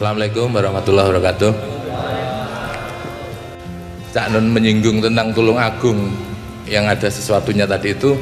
Assalamualaikum 0.00 0.48
warahmatullahi 0.56 1.06
wabarakatuh. 1.12 1.52
Cak 4.16 4.32
Nun 4.32 4.48
menyinggung 4.48 5.04
tentang 5.04 5.28
Tulung 5.36 5.60
Agung 5.60 6.16
yang 6.64 6.88
ada 6.88 7.04
sesuatunya 7.12 7.68
tadi 7.68 7.92
itu 7.92 8.16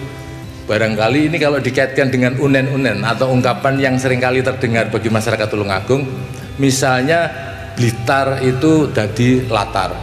barangkali 0.66 1.30
ini 1.30 1.38
kalau 1.38 1.62
dikaitkan 1.62 2.10
dengan 2.10 2.34
unen-unen 2.34 3.06
atau 3.06 3.30
ungkapan 3.30 3.78
yang 3.78 3.94
sering 3.94 4.18
kali 4.18 4.42
terdengar 4.42 4.90
bagi 4.90 5.06
masyarakat 5.06 5.46
Tulung 5.46 5.70
Agung 5.70 6.02
misalnya 6.58 7.30
Blitar 7.78 8.42
itu 8.42 8.90
jadi 8.90 9.46
latar 9.46 9.94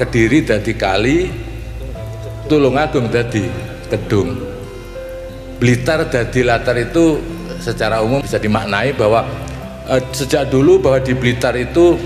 Kediri 0.00 0.48
jadi 0.48 0.72
kali 0.80 1.28
Tulung 2.48 2.80
Agung 2.80 3.12
jadi 3.12 3.52
kedung 3.92 4.32
Blitar 5.60 6.08
jadi 6.08 6.40
latar 6.40 6.80
itu 6.80 7.20
secara 7.60 8.00
umum 8.00 8.24
bisa 8.24 8.40
dimaknai 8.40 8.96
bahwa 8.96 9.43
eh, 9.88 10.02
sejak 10.12 10.48
dulu 10.48 10.80
bahwa 10.80 10.98
di 11.00 11.12
Blitar 11.16 11.54
itu 11.56 11.96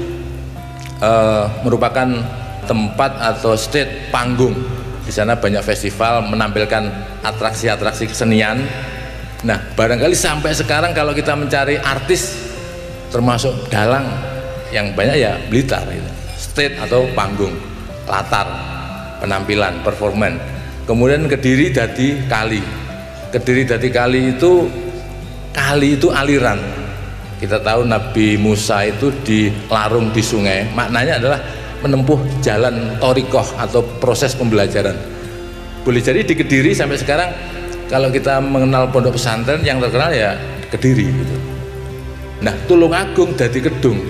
eh, 0.98 1.44
merupakan 1.62 2.08
tempat 2.68 3.12
atau 3.16 3.56
state 3.56 4.12
panggung. 4.12 4.54
Di 5.08 5.12
sana 5.14 5.40
banyak 5.40 5.64
festival 5.64 6.28
menampilkan 6.28 6.84
atraksi-atraksi 7.24 8.12
kesenian. 8.12 8.60
Nah, 9.40 9.56
barangkali 9.72 10.12
sampai 10.12 10.52
sekarang 10.52 10.92
kalau 10.92 11.16
kita 11.16 11.32
mencari 11.32 11.80
artis 11.80 12.36
termasuk 13.08 13.72
dalang 13.72 14.04
yang 14.68 14.92
banyak 14.92 15.16
ya 15.16 15.40
Blitar 15.48 15.88
gitu. 15.88 16.10
State 16.36 16.76
atau 16.76 17.08
panggung, 17.16 17.56
latar, 18.04 18.44
penampilan, 19.24 19.80
performan. 19.80 20.36
Kemudian 20.84 21.24
Kediri 21.24 21.72
jadi 21.72 22.28
kali. 22.28 22.60
Kediri 23.32 23.64
jadi 23.64 23.88
kali 23.88 24.36
itu 24.36 24.68
kali 25.56 25.96
itu 25.96 26.08
aliran 26.12 26.60
kita 27.38 27.62
tahu 27.62 27.86
Nabi 27.86 28.34
Musa 28.34 28.82
itu 28.82 29.14
dilarung 29.22 30.10
di 30.10 30.18
sungai. 30.18 30.66
Maknanya 30.74 31.22
adalah 31.22 31.38
menempuh 31.86 32.18
jalan 32.42 32.98
torikoh 32.98 33.46
atau 33.54 33.80
proses 34.02 34.34
pembelajaran. 34.34 34.98
Boleh 35.86 36.02
jadi 36.02 36.26
di 36.26 36.34
Kediri 36.34 36.74
sampai 36.74 36.98
sekarang 36.98 37.30
kalau 37.86 38.10
kita 38.10 38.42
mengenal 38.42 38.90
pondok 38.90 39.14
pesantren 39.14 39.62
yang 39.62 39.78
terkenal 39.78 40.10
ya 40.10 40.34
Kediri 40.68 41.06
gitu. 41.08 41.36
nah 42.42 42.52
Tulung 42.66 42.92
Agung 42.92 43.32
jadi 43.38 43.70
Kedung. 43.70 44.02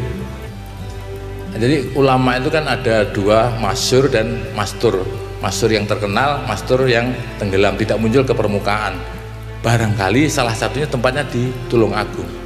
Nah, 1.52 1.58
jadi 1.61 1.92
ulama 1.95 2.41
itu 2.41 2.48
kan 2.48 2.64
ada 2.64 3.05
dua 3.12 3.52
masyur 3.61 4.08
dan 4.08 4.41
mastur. 4.56 5.05
Masyur 5.39 5.70
yang 5.70 5.86
terkenal 5.86 6.42
mastur 6.48 6.89
yang 6.89 7.12
tenggelam 7.36 7.77
tidak 7.77 8.00
muncul 8.00 8.24
ke 8.24 8.33
permukaan. 8.33 8.97
Barangkali 9.62 10.27
salah 10.33 10.56
satunya 10.56 10.89
tempatnya 10.89 11.22
di 11.28 11.52
Tulung 11.70 11.95
Agung 11.95 12.38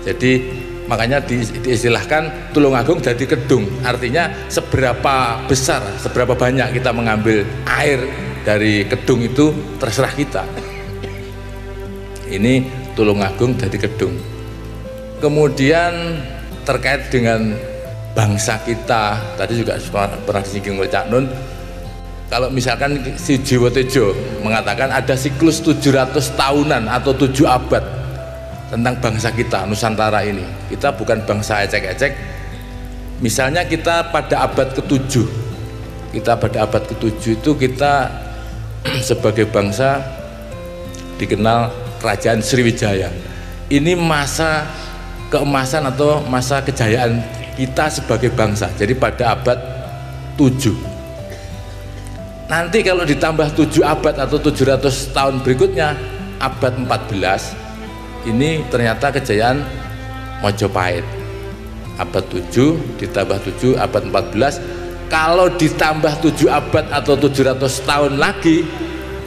jadi 0.00 0.40
makanya 0.88 1.20
di, 1.22 1.44
diistilahkan 1.44 2.50
Tulungagung 2.50 2.98
jadi 2.98 3.22
kedung. 3.22 3.68
Artinya 3.86 4.32
seberapa 4.50 5.38
besar, 5.46 5.84
seberapa 6.00 6.34
banyak 6.34 6.74
kita 6.74 6.90
mengambil 6.90 7.46
air 7.68 8.02
dari 8.42 8.88
kedung 8.88 9.22
itu 9.22 9.52
terserah 9.78 10.10
kita. 10.10 10.42
Ini 12.36 12.66
Tulungagung 12.98 13.54
jadi 13.54 13.78
kedung. 13.78 14.18
Kemudian 15.20 16.18
terkait 16.64 17.12
dengan 17.12 17.54
bangsa 18.16 18.58
kita, 18.64 19.36
tadi 19.36 19.60
juga 19.60 19.76
pernah 20.26 20.42
disinggung 20.42 20.80
oleh 20.80 20.90
Cak 20.90 21.06
Nun, 21.12 21.28
kalau 22.32 22.48
misalkan 22.48 22.98
si 23.18 23.38
Jiwo 23.42 23.68
Tejo 23.68 24.16
mengatakan 24.40 24.88
ada 24.90 25.12
siklus 25.14 25.60
700 25.60 26.14
tahunan 26.34 26.88
atau 26.88 27.12
7 27.12 27.46
abad 27.46 27.99
tentang 28.70 28.94
bangsa 29.02 29.34
kita 29.34 29.66
Nusantara 29.66 30.22
ini. 30.22 30.46
Kita 30.70 30.94
bukan 30.94 31.26
bangsa 31.26 31.66
ecek-ecek. 31.66 32.12
Misalnya 33.20 33.66
kita 33.68 34.08
pada 34.14 34.48
abad 34.48 34.72
ke-7 34.72 35.28
kita 36.10 36.34
pada 36.34 36.66
abad 36.66 36.82
ke-7 36.90 37.38
itu 37.38 37.50
kita 37.54 38.10
sebagai 39.08 39.46
bangsa 39.46 40.02
dikenal 41.20 41.70
kerajaan 42.02 42.40
Sriwijaya. 42.42 43.12
Ini 43.70 43.94
masa 43.94 44.66
keemasan 45.30 45.86
atau 45.86 46.24
masa 46.26 46.58
kejayaan 46.64 47.22
kita 47.54 47.86
sebagai 47.92 48.34
bangsa. 48.34 48.66
Jadi 48.74 48.98
pada 48.98 49.38
abad 49.38 49.58
7 50.34 50.90
nanti 52.50 52.82
kalau 52.82 53.06
ditambah 53.06 53.54
7 53.54 53.78
abad 53.86 54.26
atau 54.26 54.42
700 54.42 55.14
tahun 55.14 55.38
berikutnya 55.46 55.94
abad 56.42 56.74
14 56.82 57.69
ini 58.28 58.64
ternyata 58.68 59.12
kejayaan 59.12 59.64
Mojopahit 60.40 61.04
abad 62.00 62.24
7 62.32 63.00
ditambah 63.00 63.38
7 63.60 63.76
abad 63.76 64.02
14 64.32 65.12
kalau 65.12 65.52
ditambah 65.52 66.12
7 66.24 66.48
abad 66.48 66.84
atau 66.88 67.14
700 67.18 67.60
tahun 67.84 68.12
lagi 68.16 68.64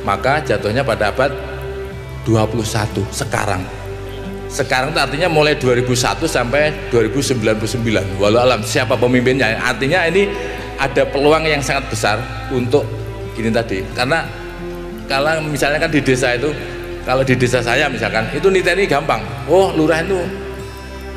maka 0.04 0.44
jatuhnya 0.44 0.84
pada 0.84 1.12
abad 1.14 1.32
21 2.24 3.04
sekarang. 3.12 3.64
Sekarang 4.48 4.94
itu 4.94 5.00
artinya 5.02 5.28
mulai 5.28 5.58
2001 5.58 6.24
sampai 6.30 6.72
2099 6.94 8.22
walau 8.22 8.40
alam 8.42 8.62
siapa 8.62 8.94
pemimpinnya? 8.96 9.58
Artinya 9.60 10.06
ini 10.08 10.30
ada 10.78 11.04
peluang 11.10 11.46
yang 11.46 11.62
sangat 11.62 11.90
besar 11.90 12.18
untuk 12.54 12.86
ini 13.36 13.50
tadi. 13.50 13.82
Karena 13.98 14.24
kalau 15.10 15.42
misalnya 15.46 15.82
kan 15.82 15.90
di 15.90 16.00
desa 16.06 16.38
itu 16.38 16.54
kalau 17.04 17.20
di 17.20 17.36
desa 17.36 17.60
saya 17.60 17.92
misalkan 17.92 18.32
itu 18.32 18.48
niteni 18.48 18.88
gampang. 18.88 19.20
Oh 19.52 19.76
lurah 19.76 20.00
itu 20.00 20.24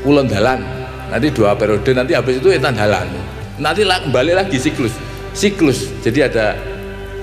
kulon 0.02 0.26
dalan. 0.26 0.58
Nanti 1.06 1.30
dua 1.30 1.54
periode 1.54 1.94
nanti 1.94 2.12
habis 2.18 2.42
itu 2.42 2.50
etan 2.50 2.74
dalan. 2.74 3.06
Nanti 3.62 3.86
kembali 3.86 4.34
lagi 4.34 4.58
siklus. 4.58 4.98
Siklus. 5.30 5.86
Jadi 6.02 6.26
ada 6.26 6.58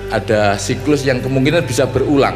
ada 0.08 0.56
siklus 0.56 1.04
yang 1.04 1.20
kemungkinan 1.20 1.68
bisa 1.68 1.84
berulang. 1.84 2.32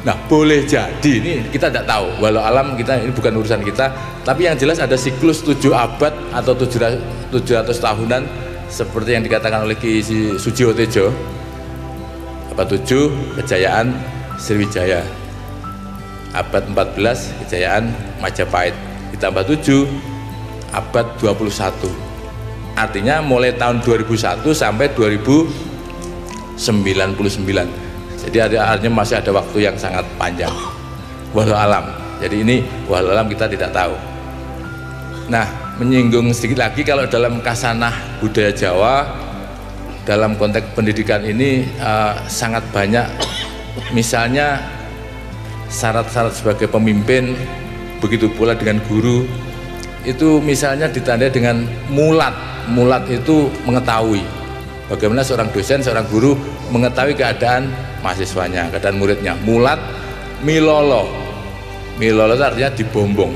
Nah 0.00 0.16
boleh 0.32 0.64
jadi. 0.64 1.12
Ini 1.20 1.52
kita 1.52 1.68
tidak 1.68 1.84
tahu. 1.84 2.24
Walau 2.24 2.40
alam 2.40 2.72
kita 2.72 2.96
ini 2.96 3.12
bukan 3.12 3.36
urusan 3.36 3.60
kita. 3.60 3.92
Tapi 4.24 4.48
yang 4.48 4.56
jelas 4.56 4.80
ada 4.80 4.96
siklus 4.96 5.44
tujuh 5.44 5.76
abad 5.76 6.16
atau 6.32 6.56
tujuh 6.56 7.52
ratus 7.52 7.78
tahunan. 7.84 8.24
Seperti 8.66 9.14
yang 9.14 9.22
dikatakan 9.22 9.62
oleh 9.62 9.78
Ki 9.78 10.02
Sujiwo 10.40 10.74
Tejo 10.74 11.12
abad 12.50 12.66
tujuh 12.72 13.36
kejayaan 13.36 13.92
Sriwijaya 14.40 15.25
abad 16.36 16.68
14 16.68 17.32
kejayaan 17.44 17.88
Majapahit. 18.20 18.76
Ditambah 19.16 19.48
7 19.48 19.88
abad 20.76 21.06
21 21.24 21.88
artinya 22.76 23.24
mulai 23.24 23.56
tahun 23.56 23.80
2001 23.80 24.44
sampai 24.52 24.92
2099 24.92 27.86
jadi 28.26 28.42
ada 28.42 28.74
artinya 28.74 29.06
masih 29.06 29.22
ada 29.22 29.30
waktu 29.30 29.70
yang 29.70 29.78
sangat 29.78 30.02
panjang. 30.18 30.50
Walau 31.30 31.54
alam. 31.54 31.86
Jadi 32.18 32.42
ini 32.42 32.56
walau 32.90 33.14
alam 33.14 33.30
kita 33.30 33.46
tidak 33.46 33.70
tahu. 33.70 33.94
Nah 35.30 35.46
menyinggung 35.78 36.34
sedikit 36.34 36.66
lagi 36.66 36.82
kalau 36.82 37.06
dalam 37.06 37.38
kasanah 37.38 38.18
budaya 38.18 38.50
Jawa 38.50 39.06
dalam 40.02 40.34
konteks 40.34 40.74
pendidikan 40.74 41.22
ini 41.22 41.70
uh, 41.78 42.18
sangat 42.26 42.66
banyak. 42.74 43.06
Misalnya 43.94 44.58
syarat-syarat 45.68 46.34
sebagai 46.34 46.70
pemimpin 46.70 47.34
begitu 47.98 48.30
pula 48.34 48.54
dengan 48.54 48.78
guru 48.86 49.26
itu 50.06 50.38
misalnya 50.38 50.86
ditandai 50.86 51.28
dengan 51.34 51.66
mulat. 51.90 52.32
Mulat 52.66 53.06
itu 53.10 53.46
mengetahui 53.62 54.22
bagaimana 54.90 55.22
seorang 55.22 55.50
dosen 55.54 55.82
seorang 55.82 56.06
guru 56.10 56.34
mengetahui 56.74 57.14
keadaan 57.14 57.70
mahasiswanya 58.02 58.70
keadaan 58.70 58.98
muridnya. 59.02 59.34
Mulat 59.42 59.78
milolo. 60.46 61.10
Milolo 61.98 62.38
itu 62.38 62.44
artinya 62.46 62.70
dibombong. 62.74 63.32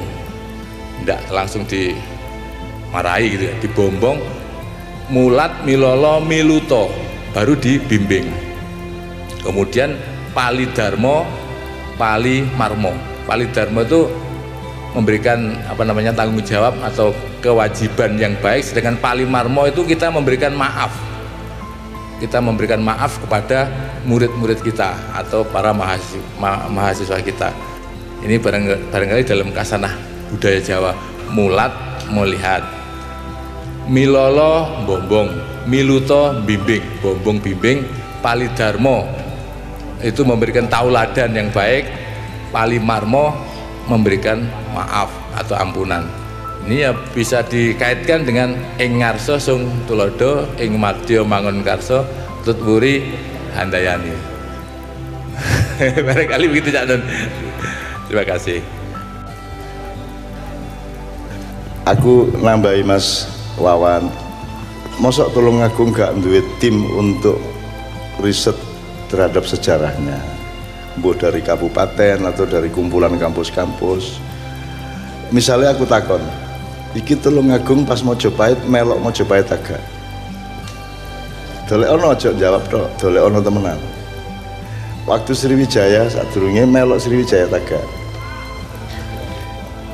Tidak 1.02 1.20
langsung 1.34 1.66
dimarahi 1.66 3.26
gitu 3.34 3.44
ya 3.50 3.54
dibombong. 3.62 4.18
Mulat 5.10 5.66
milolo 5.66 6.22
miluto 6.22 6.90
baru 7.34 7.58
dibimbing. 7.58 8.30
Kemudian 9.42 9.94
palidarmo 10.34 11.26
Pali 12.00 12.40
Marmo. 12.56 12.96
Pali 13.28 13.44
Dharma 13.52 13.84
itu 13.84 14.08
memberikan 14.96 15.52
apa 15.68 15.84
namanya 15.84 16.16
tanggung 16.16 16.40
jawab 16.40 16.80
atau 16.80 17.12
kewajiban 17.44 18.16
yang 18.16 18.32
baik. 18.40 18.64
Sedangkan 18.64 18.96
Pali 18.96 19.28
Marmo 19.28 19.68
itu 19.68 19.84
kita 19.84 20.08
memberikan 20.08 20.56
maaf. 20.56 20.88
Kita 22.16 22.40
memberikan 22.40 22.80
maaf 22.80 23.20
kepada 23.20 23.68
murid-murid 24.08 24.64
kita 24.64 24.96
atau 25.12 25.44
para 25.44 25.76
mahasiswa, 25.76 26.68
mahasiswa 26.72 27.20
kita. 27.20 27.52
Ini 28.24 28.40
barang, 28.40 28.92
barangkali 28.92 29.24
dalam 29.28 29.52
kasanah 29.52 29.92
budaya 30.32 30.60
Jawa. 30.60 30.92
Mulat 31.36 31.72
melihat. 32.08 32.64
Milolo 33.90 34.84
bombong 34.88 35.28
miluto 35.66 36.36
bimbing 36.46 36.84
bombong 37.02 37.42
bimbing 37.42 37.82
palidarmo 38.22 39.08
itu 40.00 40.24
memberikan 40.24 40.66
tauladan 40.68 41.32
yang 41.32 41.48
baik. 41.52 41.88
Pali 42.50 42.82
Marmo 42.82 43.30
memberikan 43.86 44.42
maaf 44.74 45.10
atau 45.38 45.54
ampunan. 45.54 46.02
Ini 46.66 46.76
ya 46.76 46.92
bisa 46.92 47.40
dikaitkan 47.40 48.26
dengan 48.26 48.52
ing 48.76 49.00
ngarso 49.00 49.40
sung 49.40 49.64
tulodo 49.88 50.44
ing 50.60 50.76
madya 50.76 51.24
mangun 51.24 51.64
karso 51.64 52.04
tutwuri 52.44 53.16
handayani. 53.56 54.12
Barangkali 56.06 56.44
begitu 56.52 56.68
Cak 56.74 56.84
Nun. 56.84 57.02
Terima 58.10 58.24
kasih. 58.28 58.60
Aku 61.88 62.28
nambahi 62.44 62.84
Mas 62.84 63.24
Wawan. 63.56 64.12
Mosok 65.00 65.32
tolong 65.32 65.64
aku 65.64 65.88
gak 65.96 66.12
duit 66.20 66.44
tim 66.60 66.76
untuk 66.92 67.40
riset 68.20 68.69
terhadap 69.10 69.42
sejarahnya. 69.42 70.16
Bu 71.02 71.12
dari 71.18 71.42
kabupaten 71.42 72.22
atau 72.30 72.46
dari 72.46 72.70
kumpulan 72.70 73.18
kampus-kampus. 73.18 74.22
Misalnya 75.34 75.74
aku 75.74 75.86
takon 75.86 76.22
iki 76.94 77.14
telung 77.18 77.54
agung 77.54 77.86
pas 77.86 78.02
mau 78.02 78.14
Mojopahit 78.14 78.58
melok 78.66 78.98
Mojopahit 78.98 79.46
agak? 79.50 79.82
Dole 81.70 81.86
ono 81.86 82.10
aja 82.10 82.34
jawab 82.34 82.66
tok 82.66 82.90
dole 82.98 83.22
ono 83.22 83.38
temenan. 83.38 83.78
Waktu 85.06 85.32
Sriwijaya 85.34 86.10
saat 86.10 86.26
durungnya 86.34 86.66
melok 86.66 86.98
Sriwijaya 86.98 87.46
tagak. 87.46 87.86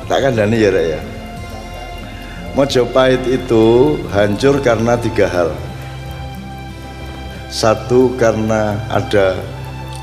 Tak 0.09 0.19
kandani 0.23 0.57
ya 0.57 0.71
ya. 0.73 1.01
Mojopahit 2.57 3.21
itu 3.29 3.93
hancur 4.09 4.57
karena 4.65 4.97
tiga 4.97 5.29
hal 5.29 5.53
satu 7.57 8.13
karena 8.21 8.77
ada 8.85 9.33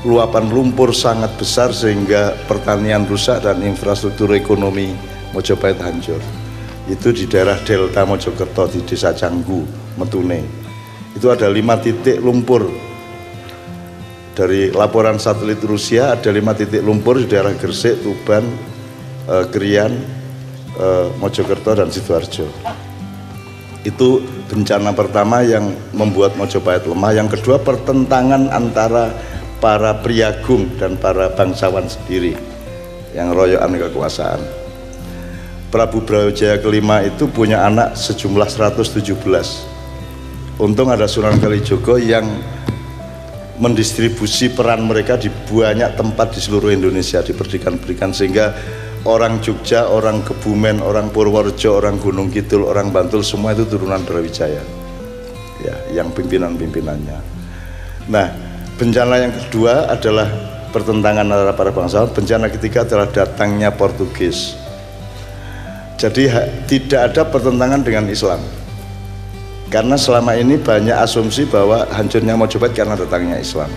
luapan 0.03 0.51
lumpur 0.51 0.91
sangat 0.91 1.31
besar 1.39 1.71
sehingga 1.71 2.35
pertanian 2.51 3.07
rusak 3.07 3.47
dan 3.47 3.63
infrastruktur 3.63 4.35
ekonomi 4.35 4.91
Mojopahit 5.31 5.79
hancur. 5.79 6.19
Itu 6.91 7.15
di 7.15 7.31
daerah 7.31 7.55
Delta 7.63 8.03
Mojokerto 8.03 8.67
di 8.67 8.83
desa 8.83 9.15
Canggu 9.15 9.63
Metune. 9.95 10.43
Itu 11.15 11.31
ada 11.31 11.47
lima 11.47 11.79
titik 11.79 12.19
lumpur. 12.19 12.67
Dari 14.35 14.75
laporan 14.75 15.15
satelit 15.15 15.63
Rusia 15.63 16.11
ada 16.11 16.27
lima 16.35 16.51
titik 16.51 16.83
lumpur 16.83 17.23
di 17.23 17.27
daerah 17.31 17.55
Gresik, 17.55 18.03
Tuban, 18.03 18.43
eh, 19.31 19.45
Krian, 19.47 19.95
eh, 20.75 21.07
Mojokerto 21.23 21.71
dan 21.71 21.87
Sidoarjo 21.87 22.83
itu 23.85 24.25
bencana 24.49 24.91
pertama 24.91 25.45
yang 25.45 25.69
membuat 25.93 26.33
Mojopahit 26.35 26.89
lemah. 26.89 27.13
Yang 27.13 27.39
kedua 27.39 27.61
pertentangan 27.61 28.49
antara 28.49 29.13
para 29.61 29.95
priagung 30.01 30.73
dan 30.81 30.97
para 30.97 31.29
bangsawan 31.31 31.85
sendiri 31.85 32.33
yang 33.13 33.31
royokan 33.31 33.77
kekuasaan. 33.77 34.41
Prabu 35.69 36.01
Brawijaya 36.01 36.57
kelima 36.57 37.05
itu 37.05 37.29
punya 37.29 37.63
anak 37.63 37.93
sejumlah 37.93 38.47
117 38.47 39.75
untung 40.55 40.87
ada 40.87 41.03
Sunan 41.03 41.35
Kalijogo 41.39 41.99
yang 41.99 42.23
mendistribusi 43.55 44.51
peran 44.51 44.83
mereka 44.83 45.15
di 45.15 45.31
banyak 45.31 45.95
tempat 45.95 46.35
di 46.35 46.39
seluruh 46.43 46.71
Indonesia 46.75 47.23
diperdikan-berikan 47.23 48.11
sehingga 48.11 48.51
orang 49.05 49.39
Jogja, 49.39 49.87
orang 49.87 50.25
Kebumen, 50.25 50.81
orang 50.81 51.13
Purworejo, 51.13 51.77
orang 51.77 52.01
Gunung 52.01 52.33
Kidul, 52.33 52.65
orang 52.65 52.89
Bantul 52.89 53.21
semua 53.21 53.53
itu 53.53 53.63
turunan 53.69 54.01
Brawijaya 54.03 54.65
ya, 55.61 55.75
yang 55.93 56.11
pimpinan-pimpinannya 56.11 57.17
nah 58.11 58.29
bencana 58.75 59.17
yang 59.17 59.33
kedua 59.33 59.89
adalah 59.89 60.27
pertentangan 60.69 61.25
antara 61.25 61.53
para 61.55 61.71
bangsawan 61.71 62.11
bencana 62.11 62.51
ketiga 62.51 62.83
adalah 62.85 63.07
datangnya 63.09 63.71
Portugis 63.71 64.65
jadi 65.95 66.27
tidak 66.67 67.01
ada 67.11 67.21
pertentangan 67.23 67.79
dengan 67.79 68.05
Islam. 68.11 68.43
Karena 69.71 69.95
selama 69.95 70.35
ini 70.35 70.59
banyak 70.59 70.93
asumsi 70.93 71.47
bahwa 71.47 71.87
hancurnya 71.87 72.35
Mojopahit 72.35 72.75
karena 72.75 72.99
datangnya 72.99 73.39
Islam. 73.39 73.71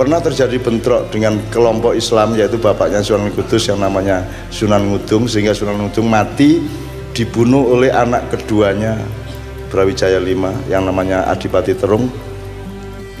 Pernah 0.00 0.16
terjadi 0.16 0.56
bentrok 0.56 1.12
dengan 1.12 1.36
kelompok 1.52 1.92
Islam 1.92 2.32
yaitu 2.32 2.56
bapaknya 2.56 3.04
Sunan 3.04 3.28
Kudus 3.36 3.68
yang 3.68 3.84
namanya 3.84 4.24
Sunan 4.48 4.88
Ngudung 4.88 5.28
sehingga 5.28 5.52
Sunan 5.52 5.76
Ngudung 5.76 6.08
mati 6.08 6.56
dibunuh 7.12 7.76
oleh 7.76 7.92
anak 7.92 8.32
keduanya 8.32 8.96
Brawijaya 9.68 10.16
V 10.24 10.40
yang 10.72 10.88
namanya 10.88 11.28
Adipati 11.28 11.76
Terung 11.76 12.08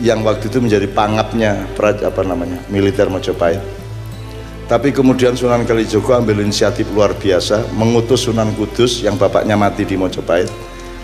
yang 0.00 0.24
waktu 0.24 0.48
itu 0.48 0.56
menjadi 0.56 0.88
pangapnya 0.88 1.68
apa 1.76 2.24
namanya 2.24 2.56
militer 2.72 3.12
Mojopahit 3.12 3.60
tapi 4.64 4.88
kemudian 4.88 5.36
Sunan 5.36 5.68
Kalijogo 5.68 6.16
ambil 6.16 6.40
inisiatif 6.40 6.88
luar 6.96 7.12
biasa 7.12 7.76
mengutus 7.76 8.24
Sunan 8.24 8.56
Kudus 8.56 9.04
yang 9.04 9.20
bapaknya 9.20 9.52
mati 9.52 9.84
di 9.84 10.00
Mojopahit 10.00 10.48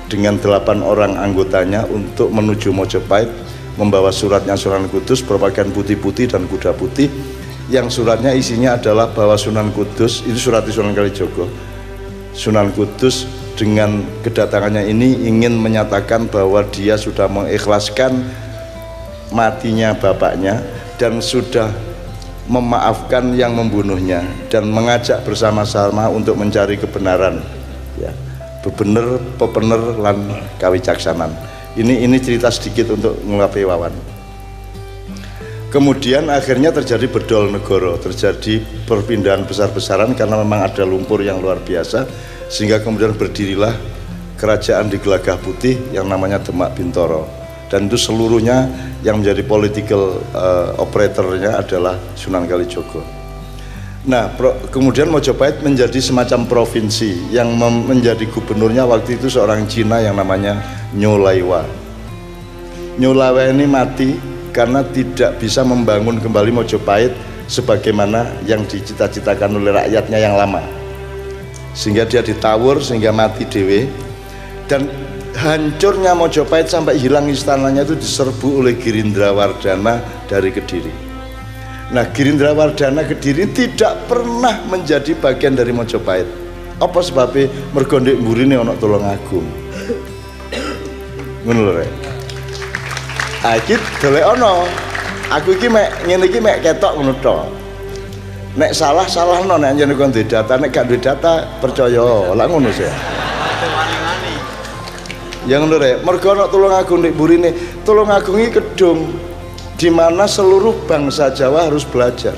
dengan 0.09 0.41
delapan 0.41 0.81
orang 0.81 1.21
anggotanya 1.21 1.85
untuk 1.85 2.33
menuju 2.33 2.73
Mojopahit 2.73 3.29
membawa 3.77 4.13
suratnya 4.13 4.57
Sunan 4.57 4.89
Kudus 4.89 5.21
berpakaian 5.25 5.69
putih-putih 5.73 6.29
dan 6.33 6.49
kuda 6.49 6.73
putih. 6.77 7.09
Yang 7.67 8.01
suratnya 8.01 8.33
isinya 8.33 8.77
adalah 8.77 9.13
bahwa 9.13 9.37
Sunan 9.37 9.73
Kudus 9.73 10.25
itu 10.25 10.51
surat 10.51 10.65
Sunan 10.69 10.97
Kalijogo. 10.97 11.49
Sunan 12.37 12.73
Kudus 12.73 13.29
dengan 13.57 14.05
kedatangannya 14.21 14.89
ini 14.89 15.29
ingin 15.29 15.57
menyatakan 15.57 16.29
bahwa 16.29 16.61
dia 16.69 17.01
sudah 17.01 17.29
mengikhlaskan 17.29 18.21
matinya 19.33 19.97
bapaknya 19.97 20.61
dan 21.01 21.19
sudah 21.25 21.73
memaafkan 22.47 23.35
yang 23.35 23.57
membunuhnya 23.59 24.23
dan 24.53 24.71
mengajak 24.71 25.25
bersama-sama 25.27 26.07
untuk 26.13 26.39
mencari 26.39 26.79
kebenaran. 26.79 27.43
Ya 27.97 28.13
bebener 28.67 29.23
pepener 29.39 29.79
lan 30.03 30.27
kawicaksanan 30.59 31.31
ini 31.77 32.05
ini 32.05 32.17
cerita 32.19 32.49
sedikit 32.49 32.97
untuk 32.97 33.21
ngelapai 33.21 33.63
wawan 33.69 33.95
kemudian 35.69 36.33
akhirnya 36.33 36.73
terjadi 36.73 37.07
bedol 37.09 37.53
negoro 37.53 38.01
terjadi 38.01 38.65
perpindahan 38.89 39.45
besar-besaran 39.45 40.17
karena 40.17 40.41
memang 40.41 40.65
ada 40.65 40.83
lumpur 40.89 41.21
yang 41.21 41.39
luar 41.39 41.61
biasa 41.61 42.09
sehingga 42.49 42.81
kemudian 42.81 43.13
berdirilah 43.13 43.77
kerajaan 44.37 44.93
di 44.93 45.01
Gelagah 45.01 45.41
Putih 45.41 45.77
yang 45.93 46.09
namanya 46.09 46.41
Demak 46.41 46.77
Bintoro 46.77 47.47
dan 47.67 47.91
itu 47.91 47.99
seluruhnya 47.99 48.71
yang 49.03 49.23
menjadi 49.23 49.43
political 49.43 50.23
uh, 50.31 50.79
operatornya 50.79 51.59
adalah 51.59 51.99
Sunan 52.15 52.47
Kalijogo. 52.47 53.03
Nah, 54.07 54.31
pro, 54.31 54.55
kemudian 54.71 55.11
Mojopahit 55.11 55.67
menjadi 55.67 55.99
semacam 55.99 56.47
provinsi 56.47 57.35
yang 57.35 57.51
menjadi 57.59 58.23
gubernurnya 58.31 58.87
waktu 58.87 59.19
itu 59.19 59.27
seorang 59.27 59.67
Cina 59.67 59.99
yang 59.99 60.15
namanya 60.15 60.63
Nyolaiwa. 60.97 61.61
Nyolaiwa 62.97 63.43
ini 63.53 63.67
mati 63.69 64.17
karena 64.57 64.81
tidak 64.81 65.37
bisa 65.37 65.61
membangun 65.61 66.17
kembali 66.17 66.49
Mojopahit 66.49 67.13
sebagaimana 67.45 68.25
yang 68.49 68.65
dicita-citakan 68.65 69.61
oleh 69.61 69.77
rakyatnya 69.77 70.17
yang 70.17 70.41
lama. 70.41 70.65
Sehingga 71.77 72.09
dia 72.09 72.25
ditawur 72.25 72.81
sehingga 72.81 73.13
mati 73.13 73.45
dewe 73.45 73.85
dan 74.65 74.89
hancurnya 75.37 76.17
Mojopahit 76.17 76.73
sampai 76.73 76.97
hilang 76.97 77.29
istananya 77.29 77.85
itu 77.85 78.01
diserbu 78.01 78.65
oleh 78.65 78.81
Girindra 78.81 79.37
Wardana 79.37 80.01
dari 80.25 80.49
Kediri. 80.49 80.89
Nah, 81.93 82.09
Girindra 82.17 82.57
Wardana 82.57 83.05
Kediri 83.05 83.53
tidak 83.53 84.09
pernah 84.09 84.65
menjadi 84.73 85.13
bagian 85.21 85.53
dari 85.53 85.77
Mojopahit. 85.77 86.27
Apa 86.81 87.05
sebabnya 87.05 87.53
mergondek 87.77 88.17
mburine 88.17 88.57
ana 88.57 88.73
tolong 88.81 89.05
agung. 89.05 89.66
Ngono 91.47 91.61
lho 91.63 91.73
rek. 91.79 91.91
Ah 93.47 93.55
iki 93.55 93.79
ana. 94.19 94.67
Aku 95.31 95.55
iki 95.55 95.71
mek 95.71 95.95
ngene 96.05 96.27
iki 96.27 96.43
mek 96.43 96.67
ketok 96.67 96.99
ngono 96.99 97.15
tok. 97.23 97.47
Nek 98.59 98.75
salah 98.75 99.07
salah 99.07 99.47
no 99.47 99.55
nek 99.55 99.79
jenenge 99.79 99.95
kon 99.95 100.11
data, 100.11 100.59
nek 100.59 100.75
gak 100.75 100.91
duwe 100.91 100.99
data 100.99 101.47
percaya. 101.63 102.35
Lah 102.35 102.47
ngono 102.51 102.75
sih 102.75 102.91
yang 105.47 105.71
nur 105.71 105.79
ya 105.79 106.03
mergo 106.03 106.35
ana 106.35 106.51
Tulungagung 106.51 107.07
nek 107.07 107.15
burine 107.15 107.51
Tulungagung 107.87 108.43
iki 108.43 108.59
kedung 108.59 109.15
di 109.79 109.89
mana 109.89 110.27
seluruh 110.27 110.75
bangsa 110.91 111.31
Jawa 111.31 111.71
harus 111.71 111.87
belajar 111.87 112.35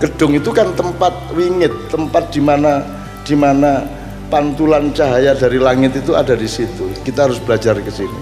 gedung 0.00 0.32
itu 0.32 0.48
kan 0.52 0.72
tempat 0.72 1.12
wingit 1.36 1.72
tempat 1.92 2.32
di 2.32 2.40
mana 2.40 2.80
di 3.28 3.36
mana 3.36 3.84
pantulan 4.28 4.90
cahaya 4.92 5.32
dari 5.34 5.58
langit 5.60 5.94
itu 5.96 6.14
ada 6.14 6.34
di 6.34 6.48
situ 6.48 6.90
kita 7.06 7.30
harus 7.30 7.38
belajar 7.42 7.78
ke 7.78 7.90
sini 7.90 8.20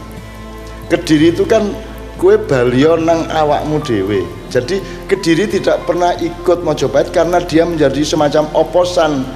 kediri 0.93 1.33
itu 1.33 1.45
kan 1.49 1.73
kue 2.21 2.39
balio 2.39 2.95
nang 2.95 3.27
awakmu 3.33 3.83
dewe 3.83 4.23
jadi 4.53 4.79
kediri 5.11 5.51
tidak 5.51 5.83
pernah 5.83 6.15
ikut 6.21 6.63
Mojopahit 6.63 7.11
karena 7.11 7.43
dia 7.43 7.67
menjadi 7.67 8.07
semacam 8.07 8.47
oposan 8.55 9.27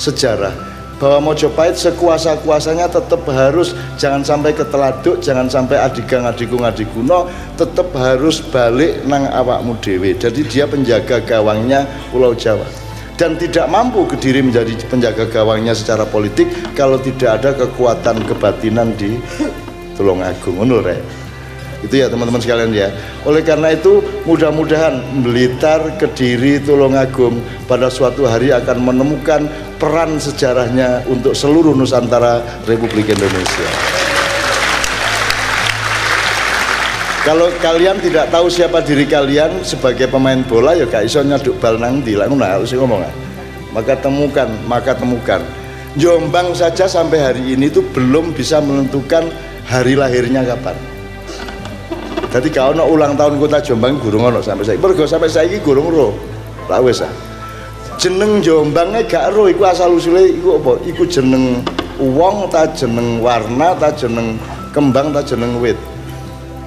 sejarah 0.00 0.74
bahwa 0.98 1.32
Mojopahit 1.32 1.76
sekuasa-kuasanya 1.76 2.86
tetap 2.86 3.26
harus 3.28 3.74
jangan 3.98 4.22
sampai 4.22 4.54
keteladuk, 4.54 5.18
jangan 5.18 5.50
sampai 5.50 5.76
adigang 5.76 6.24
adigung 6.24 6.62
adiguno, 6.62 7.26
tetap 7.58 7.90
harus 7.98 8.38
balik 8.40 9.02
nang 9.04 9.26
awakmu 9.26 9.74
dewe. 9.82 10.14
Jadi 10.14 10.46
dia 10.46 10.70
penjaga 10.70 11.18
gawangnya 11.20 11.84
Pulau 12.14 12.32
Jawa. 12.32 12.83
Dan 13.14 13.38
tidak 13.38 13.66
mampu 13.70 14.06
Kediri 14.06 14.42
menjadi 14.42 14.74
penjaga 14.90 15.26
gawangnya 15.30 15.74
secara 15.74 16.02
politik 16.06 16.50
kalau 16.74 16.98
tidak 16.98 17.42
ada 17.42 17.50
kekuatan 17.54 18.26
kebatinan 18.26 18.94
di 18.98 19.18
Tulungagung 19.94 20.58
ngono 20.58 20.82
rek. 20.82 20.98
Itu 21.86 22.00
ya 22.00 22.08
teman-teman 22.10 22.40
sekalian 22.40 22.72
ya. 22.74 22.90
Oleh 23.28 23.44
karena 23.44 23.70
itu 23.76 24.02
mudah-mudahan 24.26 25.22
Blitar 25.22 26.00
Kediri 26.00 26.58
Tulungagung 26.58 27.38
pada 27.70 27.86
suatu 27.92 28.26
hari 28.26 28.50
akan 28.50 28.90
menemukan 28.90 29.46
peran 29.78 30.18
sejarahnya 30.18 31.06
untuk 31.06 31.36
seluruh 31.36 31.76
Nusantara 31.76 32.42
Republik 32.66 33.12
Indonesia 33.12 34.03
kalau 37.24 37.48
kalian 37.64 37.96
tidak 38.04 38.28
tahu 38.28 38.52
siapa 38.52 38.84
diri 38.84 39.08
kalian 39.08 39.64
sebagai 39.64 40.12
pemain 40.12 40.44
bola 40.44 40.76
ya 40.76 40.84
gak 40.84 41.08
iso 41.08 41.24
nyaduk 41.24 41.56
bal 41.56 41.80
nang 41.80 42.04
ngono 42.04 42.44
harus 42.44 42.76
ngomong 42.76 43.00
maka 43.72 43.96
temukan 43.96 44.46
maka 44.68 44.92
temukan. 44.92 45.40
Jombang 45.96 46.52
saja 46.52 46.84
sampai 46.84 47.18
hari 47.22 47.42
ini 47.56 47.72
itu 47.72 47.80
belum 47.96 48.36
bisa 48.36 48.60
menentukan 48.60 49.32
hari 49.64 49.96
lahirnya 49.96 50.44
kapan. 50.44 50.76
Jadi 52.28 52.50
kau 52.50 52.76
no 52.76 52.92
ulang 52.92 53.16
tahun 53.16 53.40
kota 53.40 53.62
Jombang 53.64 53.96
gurung 54.04 54.28
ono 54.28 54.44
sampai 54.44 54.66
saya 54.66 54.76
mergo 54.76 55.08
sampai 55.08 55.30
saya 55.32 55.48
ini 55.48 55.64
gurung 55.64 55.88
roh. 55.88 56.12
Lah 56.68 56.84
ah. 56.84 57.12
Jeneng 57.96 58.44
Jombangnya 58.44 59.00
gak 59.06 59.32
roh 59.32 59.48
iku 59.48 59.64
asal 59.64 59.96
usulnya 59.96 60.28
iku 60.28 60.60
apa? 60.60 60.72
Iku 60.84 61.08
jeneng 61.08 61.64
uang 61.96 62.52
ta 62.52 62.68
jeneng 62.74 63.22
warna 63.24 63.72
ta 63.80 63.88
jeneng 63.94 64.36
kembang 64.76 65.14
ta 65.14 65.22
jeneng 65.24 65.62
wit 65.62 65.78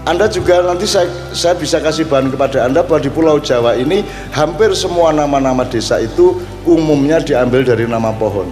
anda 0.08 0.24
juga 0.32 0.64
nanti 0.64 0.88
saya, 0.88 1.12
saya 1.36 1.52
bisa 1.60 1.84
kasih 1.84 2.08
bahan 2.08 2.32
kepada 2.32 2.64
Anda 2.64 2.80
bahwa 2.80 3.04
di 3.04 3.12
Pulau 3.12 3.44
Jawa 3.44 3.76
ini 3.76 4.08
hampir 4.32 4.72
semua 4.72 5.12
nama-nama 5.12 5.68
desa 5.68 6.00
itu 6.00 6.40
umumnya 6.64 7.20
diambil 7.20 7.68
dari 7.68 7.84
nama 7.84 8.16
pohon. 8.16 8.48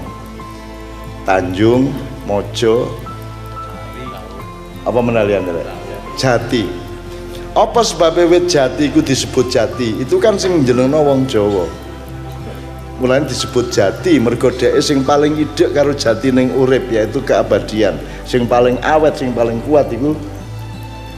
Tanjung, 1.24 1.96
Mojo, 2.28 2.92
apa 4.84 5.00
menalian 5.00 5.48
Jati. 6.20 6.68
Apa 7.56 7.88
sebabnya 7.88 8.28
wit 8.28 8.52
jati 8.52 8.92
itu 8.92 9.00
disebut 9.00 9.48
jati? 9.48 9.96
Itu 10.04 10.20
kan 10.20 10.36
sing 10.36 10.68
jenengno 10.68 11.08
wong 11.08 11.24
Jawa. 11.24 11.64
Mulai 13.00 13.24
disebut 13.24 13.72
jati 13.72 14.20
mergo 14.20 14.52
dhek 14.52 14.76
sing 14.84 15.08
paling 15.08 15.40
ide 15.40 15.72
karo 15.72 15.96
jati 15.96 16.36
ning 16.36 16.52
urip 16.52 16.84
yaitu 16.92 17.24
keabadian. 17.24 17.96
Sing 18.28 18.44
paling 18.44 18.76
awet, 18.84 19.16
sing 19.16 19.32
paling 19.32 19.64
kuat 19.64 19.88
itu 19.88 20.20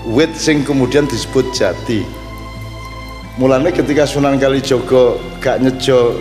wit 0.08 0.32
sing 0.36 0.64
kemudian 0.64 1.04
disebut 1.08 1.52
jati. 1.52 2.08
Mulanya 3.38 3.70
ketika 3.70 4.08
Sunan 4.08 4.42
Kalijogo 4.42 5.22
gak 5.44 5.62
nyejo 5.62 6.18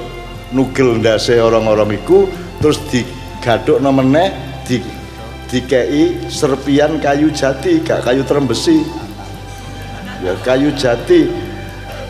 nugel 0.53 1.01
ndase 1.01 1.41
orang-orang 1.41 1.97
iku 1.97 2.29
terus 2.61 2.77
digaduk 2.93 3.81
namanya 3.81 4.35
di 4.69 4.83
dikei 5.49 6.29
serpian 6.29 6.99
kayu 7.01 7.31
jati 7.33 7.81
gak 7.81 8.05
kayu 8.05 8.27
terembesi. 8.27 8.85
Ya 10.21 10.35
kayu 10.45 10.75
jati. 10.75 11.31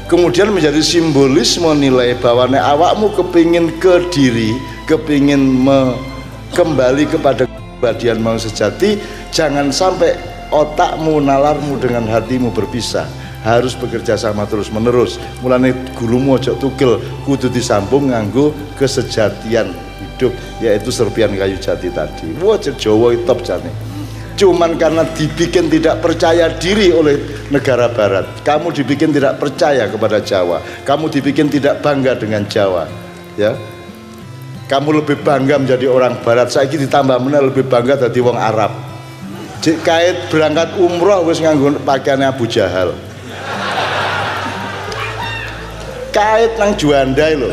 Kemudian 0.06 0.54
menjadi 0.54 0.78
simbolis 0.86 1.58
menilai 1.58 2.14
bahwa 2.22 2.46
awakmu 2.46 3.10
kepingin 3.18 3.74
ke 3.82 4.06
diri 4.14 4.54
kepingin 4.86 5.66
me, 5.66 5.98
kembali 6.54 7.10
kepada 7.10 7.42
keabadian 7.42 8.22
mau 8.22 8.38
sejati 8.38 9.02
jangan 9.34 9.74
sampai 9.74 10.14
otakmu 10.50 11.18
nalarmu 11.22 11.78
dengan 11.80 12.06
hatimu 12.06 12.52
berpisah. 12.52 13.06
Harus 13.46 13.78
bekerja 13.78 14.18
sama 14.18 14.42
terus 14.42 14.74
menerus 14.74 15.22
mulane 15.38 15.70
gulumu 15.94 16.34
ojo 16.34 16.58
tugel 16.58 16.98
kudu 17.22 17.46
disambung 17.46 18.10
nganggo 18.10 18.50
kesejatian 18.74 19.70
hidup 20.02 20.34
yaitu 20.58 20.90
serpian 20.90 21.30
kayu 21.30 21.54
jati 21.54 21.86
tadi. 21.94 22.34
Wah 22.42 22.58
Jawa 22.58 23.14
top 23.22 23.46
jane. 23.46 23.70
Cuman 24.36 24.74
karena 24.76 25.06
dibikin 25.16 25.70
tidak 25.72 26.02
percaya 26.02 26.52
diri 26.58 26.92
oleh 26.92 27.48
negara 27.48 27.88
barat 27.88 28.28
kamu 28.44 28.68
dibikin 28.68 29.08
tidak 29.08 29.40
percaya 29.40 29.88
kepada 29.88 30.20
Jawa 30.20 30.60
kamu 30.84 31.08
dibikin 31.08 31.48
tidak 31.48 31.80
bangga 31.80 32.18
dengan 32.18 32.44
Jawa 32.50 32.84
ya. 33.38 33.56
Kamu 34.66 34.98
lebih 34.98 35.22
bangga 35.22 35.62
menjadi 35.62 35.86
orang 35.86 36.18
barat. 36.26 36.50
Saya 36.50 36.66
ditambah 36.66 37.22
mana 37.22 37.38
lebih 37.38 37.70
bangga 37.70 37.94
dari 37.94 38.18
wong 38.18 38.34
Arab 38.34 38.85
Cik 39.64 39.82
kait 39.82 40.28
berangkat 40.28 40.76
umroh 40.78 41.26
wis 41.26 41.40
nganggo 41.42 41.74
pakaiannya 41.82 42.28
Abu 42.30 42.44
Jahal. 42.46 42.92
Kait 46.14 46.54
nang 46.60 46.72
Juanda 46.78 47.26
lho. 47.34 47.50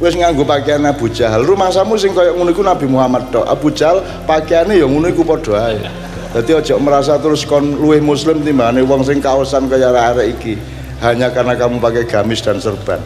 Wis 0.00 0.16
nganggo 0.16 0.48
pakaian 0.48 0.80
Abu 0.88 1.12
Jahal. 1.12 1.44
Rumah 1.44 1.68
samu 1.68 2.00
sing 2.00 2.16
koyo 2.16 2.32
ngono 2.34 2.50
iku 2.54 2.64
Nabi 2.64 2.86
Muhammad 2.88 3.28
tok. 3.28 3.44
Abu 3.44 3.68
Jahal 3.74 4.00
pakaiane 4.24 4.80
ya 4.80 4.86
ngono 4.88 5.10
iku 5.12 5.26
padha 5.26 5.70
ae. 5.74 5.82
Dadi 6.30 6.54
aja 6.54 6.78
merasa 6.78 7.18
terus 7.18 7.42
kon 7.42 7.74
luwih 7.74 7.98
muslim 7.98 8.40
timbangane 8.46 8.86
wong 8.86 9.02
sing 9.02 9.18
kaosan 9.18 9.66
kaya 9.66 9.90
arek 9.90 10.38
iki. 10.38 10.54
Hanya 11.02 11.32
karena 11.32 11.56
kamu 11.56 11.80
pakai 11.80 12.04
gamis 12.06 12.44
dan 12.44 12.60
serban. 12.60 13.00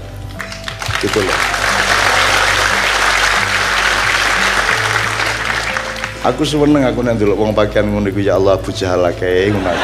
Gitu 1.01 1.19
loh. 1.23 1.54
Aku 6.25 6.43
seneng 6.43 6.89
aku 6.89 7.05
nanti 7.05 7.29
wong 7.29 7.53
pakaian 7.53 7.85
ngono 7.85 8.09
ya 8.17 8.41
Allah 8.41 8.57
Abu 8.57 8.73
Jahal 8.73 9.05
kae 9.13 9.53
ngono. 9.53 9.71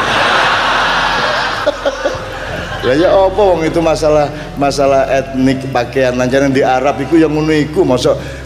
Ya 2.80 2.96
ya 2.96 3.12
apa 3.12 3.36
wong 3.36 3.60
itu 3.68 3.76
masalah 3.84 4.32
masalah 4.56 5.04
etnik 5.12 5.68
pakaian? 5.68 6.16
Lancaran 6.16 6.48
di 6.48 6.64
Arab 6.64 6.96
iku 6.96 7.20
yang 7.20 7.28
ngono 7.36 7.52
iku 7.52 7.84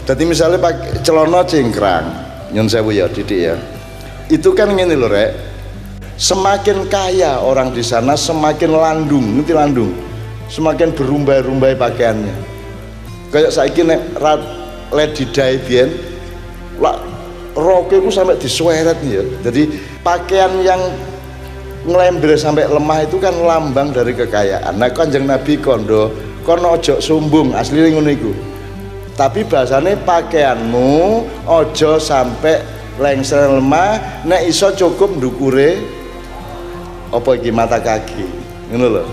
dadi 0.03 0.27
misalnya 0.27 0.59
pakai 0.59 0.99
celana 0.99 1.47
cingkrang. 1.47 2.03
Nyun 2.51 2.67
sewu 2.67 2.91
ya 2.91 3.07
Didik 3.07 3.39
ya. 3.39 3.55
Itu 4.27 4.51
kan 4.51 4.75
ngene 4.75 4.99
lho 4.99 5.07
rek. 5.07 5.31
Semakin 6.19 6.91
kaya 6.91 7.39
orang 7.39 7.71
di 7.71 7.79
sana 7.79 8.19
semakin 8.19 8.75
landung. 8.75 9.39
Ngerti 9.39 9.55
landung? 9.55 9.95
Semakin 10.51 10.91
berumbai-rumbai 10.91 11.79
pakaiannya. 11.79 12.35
Kayak 13.31 13.55
saiki 13.55 13.87
nek 13.87 14.19
Lady 14.91 15.31
Di 15.31 15.55
biyen 15.63 16.14
roke 17.85 18.01
itu 18.01 18.09
sampai 18.09 18.41
disueret 18.41 18.97
ya. 19.05 19.21
Jadi 19.45 19.69
pakaian 20.01 20.49
yang 20.65 20.81
ngelembir 21.85 22.33
sampai 22.33 22.65
lemah 22.65 23.05
itu 23.05 23.21
kan 23.21 23.37
lambang 23.37 23.93
dari 23.93 24.17
kekayaan. 24.17 24.73
Nah 24.81 24.89
kanjeng 24.89 25.29
nabi 25.29 25.61
kondo 25.61 26.09
kono 26.41 26.81
ojo 26.81 26.97
sumbung 26.97 27.53
asli 27.53 27.93
ngono 27.93 28.09
tapi 29.15 29.47
bahasanya 29.47 29.95
pakaianmu 30.01 31.23
ojo 31.45 32.01
sampai 32.01 32.65
lengser 32.97 33.47
lemah 33.53 34.25
nek 34.25 34.49
iso 34.49 34.73
cukup 34.73 35.21
dukure 35.21 35.77
apa 37.13 37.29
iki 37.37 37.53
mata 37.53 37.77
kaki. 37.77 38.25
Ngono 38.73 38.87
loh 38.89 39.07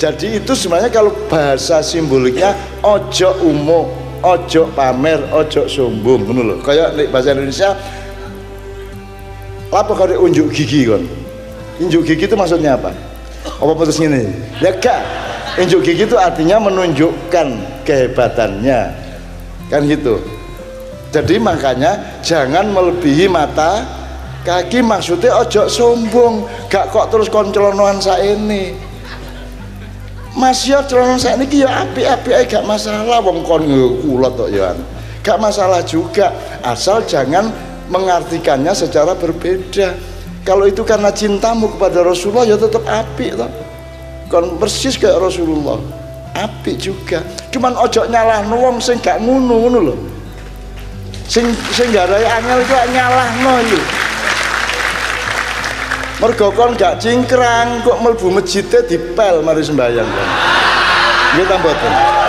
jadi 0.00 0.40
itu 0.40 0.56
sebenarnya 0.56 0.88
kalau 0.90 1.12
bahasa 1.28 1.84
simboliknya 1.84 2.56
ojo 2.80 3.30
umum 3.44 3.99
ojo 4.20 4.68
pamer 4.76 5.20
ojo 5.32 5.64
sombong 5.68 6.28
ngono 6.28 6.42
lho. 6.44 6.54
Kaya 6.60 6.92
nek 6.92 7.08
bahasa 7.08 7.32
Indonesia 7.32 7.72
apa 9.70 9.92
kau 9.94 10.06
unjuk 10.26 10.50
gigi 10.50 10.88
kon? 10.88 11.06
Unjuk 11.80 12.04
gigi 12.04 12.26
itu 12.28 12.36
maksudnya 12.36 12.76
apa? 12.76 12.92
Apa 13.40 13.72
putus 13.72 14.02
ini 14.02 14.28
ya 14.60 14.74
kak 14.76 15.00
unjuk 15.60 15.80
gigi 15.86 16.04
itu 16.04 16.16
artinya 16.18 16.60
menunjukkan 16.60 17.46
kehebatannya. 17.86 18.80
Kan 19.70 19.86
gitu. 19.86 20.18
Jadi 21.10 21.38
makanya 21.42 22.22
jangan 22.22 22.70
melebihi 22.70 23.26
mata 23.26 23.82
kaki 24.42 24.82
maksudnya 24.82 25.38
ojo 25.38 25.66
sombong. 25.70 26.46
Gak 26.70 26.90
kok 26.90 27.10
terus 27.10 27.30
koncelonoan 27.30 27.98
saya 28.02 28.34
ini 28.34 28.89
Mas 30.40 30.64
ya 30.64 30.80
celana 30.88 31.20
saya 31.20 31.36
ini 31.36 31.60
ya 31.60 31.84
api-api 31.84 32.48
gak 32.48 32.64
masalah 32.64 33.20
wong 33.20 33.44
kon 33.44 33.60
kulot 34.00 34.32
tok 34.40 34.48
ya. 34.48 34.72
Gak 35.20 35.36
masalah 35.36 35.84
juga 35.84 36.32
asal 36.64 37.04
jangan 37.04 37.52
mengartikannya 37.92 38.72
secara 38.72 39.12
berbeda. 39.12 39.92
Kalau 40.40 40.64
itu 40.64 40.80
karena 40.80 41.12
cintamu 41.12 41.68
kepada 41.76 42.00
Rasulullah 42.00 42.48
ya 42.48 42.56
tetap 42.56 42.80
api 42.88 43.36
toh. 43.36 43.52
Kon 44.32 44.56
persis 44.56 44.96
kayak 44.96 45.20
Rasulullah 45.20 45.76
api 46.32 46.72
juga. 46.80 47.20
Cuman 47.52 47.76
ojo 47.76 48.08
nyalah 48.08 48.40
wong 48.48 48.80
sing 48.80 48.96
gak 48.96 49.20
ngunu 49.20 49.68
ngono 49.68 49.78
lho. 49.92 49.94
Sing 51.28 51.52
sing 51.76 51.92
garai 51.92 52.24
angel 52.24 52.64
no 53.44 53.54
mergo 56.20 56.52
kon 56.52 56.76
gak 56.76 57.00
cingkrang 57.00 57.80
kok 57.80 57.96
melbu 58.04 58.28
masjidnya 58.28 58.84
dipel 58.84 59.40
mari 59.40 59.64
sembahyang 59.64 60.04
kan 60.04 60.28
nggih 61.32 61.46
ta 61.48 61.56
mboten 61.56 62.19